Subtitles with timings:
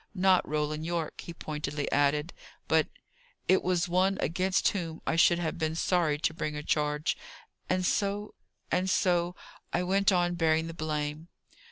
[0.15, 2.33] Not Roland Yorke," he pointedly added.
[2.67, 2.87] "But
[3.47, 7.15] it was one against whom I should have been sorry to bring a charge.
[7.69, 8.33] And so
[8.71, 9.35] and so
[9.71, 11.27] I went on bearing the blame."